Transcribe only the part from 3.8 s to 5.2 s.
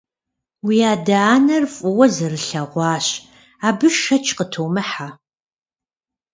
шэч къытумыхьэ.